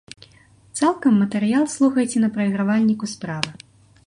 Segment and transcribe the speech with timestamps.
[0.79, 3.49] Цалкам матэрыял слухайце на прайгравальніку справа.